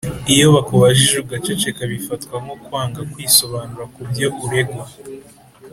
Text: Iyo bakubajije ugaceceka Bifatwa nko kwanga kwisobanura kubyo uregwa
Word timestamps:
Iyo 0.33 0.45
bakubajije 0.55 1.15
ugaceceka 1.23 1.81
Bifatwa 1.91 2.35
nko 2.43 2.55
kwanga 2.63 3.01
kwisobanura 3.11 3.83
kubyo 3.93 4.27
uregwa 4.45 4.85